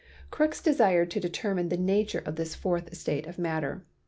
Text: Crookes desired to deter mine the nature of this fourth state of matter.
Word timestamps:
Crookes 0.31 0.61
desired 0.63 1.11
to 1.11 1.19
deter 1.19 1.53
mine 1.53 1.69
the 1.69 1.77
nature 1.77 2.23
of 2.25 2.35
this 2.35 2.55
fourth 2.55 2.95
state 2.97 3.27
of 3.27 3.37
matter. 3.37 3.85